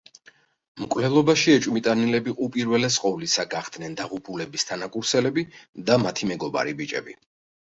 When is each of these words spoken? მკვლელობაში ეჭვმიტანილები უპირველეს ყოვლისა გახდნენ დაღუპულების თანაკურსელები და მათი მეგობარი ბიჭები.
მკვლელობაში 0.83 1.51
ეჭვმიტანილები 1.57 2.33
უპირველეს 2.45 2.97
ყოვლისა 3.03 3.45
გახდნენ 3.53 3.99
დაღუპულების 4.01 4.67
თანაკურსელები 4.71 5.45
და 5.93 6.01
მათი 6.07 6.33
მეგობარი 6.33 6.77
ბიჭები. 6.83 7.17